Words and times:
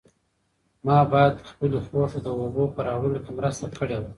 ما 0.87 0.97
باید 1.13 1.35
خپلې 1.51 1.79
خور 1.85 2.07
ته 2.13 2.19
د 2.25 2.27
اوبو 2.39 2.63
په 2.75 2.79
راوړلو 2.87 3.23
کې 3.25 3.31
مرسته 3.39 3.65
کړې 3.77 3.97
وای. 3.99 4.09